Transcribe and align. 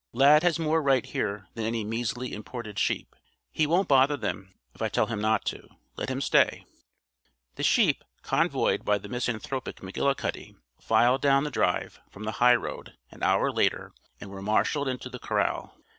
Lad 0.13 0.41
has 0.41 0.57
more 0.57 0.81
right 0.81 1.05
here 1.05 1.47
than 1.53 1.63
any 1.63 1.83
measly 1.83 2.33
imported 2.33 2.79
sheep. 2.79 3.15
He 3.51 3.67
won't 3.67 3.87
bother 3.87 4.17
them 4.17 4.51
if 4.73 4.81
I 4.81 4.89
tell 4.89 5.05
him 5.05 5.21
not 5.21 5.45
to. 5.45 5.67
Let 5.95 6.09
him 6.09 6.21
stay." 6.21 6.65
The 7.53 7.61
sheep, 7.61 8.03
convoyed 8.23 8.83
by 8.83 8.97
the 8.97 9.09
misanthropic 9.09 9.75
McGillicuddy, 9.75 10.55
filed 10.81 11.21
down 11.21 11.43
the 11.43 11.51
drive, 11.51 11.99
from 12.09 12.23
the 12.23 12.31
highroad, 12.41 12.97
an 13.11 13.21
hour 13.21 13.51
later, 13.51 13.91
and 14.19 14.31
were 14.31 14.41
marshaled 14.41 14.87
into 14.87 15.07
the 15.07 15.19
corral. 15.19 15.77